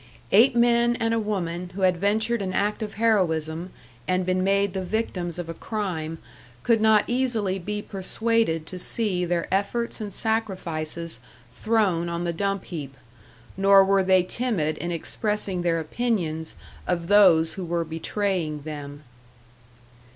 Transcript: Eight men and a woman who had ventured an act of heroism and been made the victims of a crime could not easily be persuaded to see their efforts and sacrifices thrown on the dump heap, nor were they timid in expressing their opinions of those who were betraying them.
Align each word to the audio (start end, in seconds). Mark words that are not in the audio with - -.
Eight 0.31 0.55
men 0.55 0.95
and 0.95 1.13
a 1.13 1.19
woman 1.19 1.69
who 1.75 1.81
had 1.83 1.97
ventured 1.97 2.41
an 2.41 2.53
act 2.53 2.81
of 2.81 2.95
heroism 2.95 3.69
and 4.07 4.25
been 4.25 4.43
made 4.43 4.73
the 4.73 4.83
victims 4.83 5.37
of 5.37 5.47
a 5.47 5.53
crime 5.53 6.17
could 6.63 6.81
not 6.81 7.03
easily 7.05 7.59
be 7.59 7.83
persuaded 7.83 8.65
to 8.65 8.79
see 8.79 9.25
their 9.25 9.47
efforts 9.53 10.01
and 10.01 10.11
sacrifices 10.11 11.19
thrown 11.53 12.09
on 12.09 12.23
the 12.23 12.33
dump 12.33 12.63
heap, 12.65 12.95
nor 13.55 13.85
were 13.85 14.01
they 14.01 14.23
timid 14.23 14.75
in 14.79 14.89
expressing 14.91 15.61
their 15.61 15.79
opinions 15.79 16.55
of 16.87 17.07
those 17.07 17.53
who 17.53 17.63
were 17.63 17.85
betraying 17.85 18.63
them. 18.63 19.03